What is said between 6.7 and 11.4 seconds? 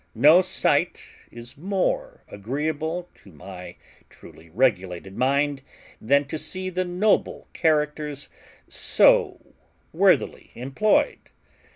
the noble characters so worthily employed.